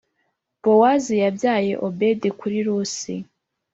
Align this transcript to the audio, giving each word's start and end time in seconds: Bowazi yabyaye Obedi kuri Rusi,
Bowazi 0.63 1.13
yabyaye 1.23 1.73
Obedi 1.87 2.29
kuri 2.39 2.57
Rusi, 2.67 3.15